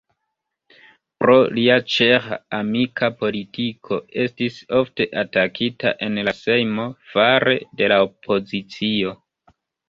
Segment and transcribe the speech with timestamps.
[1.23, 9.15] Pro lia ĉeĥ-amika politiko estis ofte atakita en la sejmo, fare de la opozicio.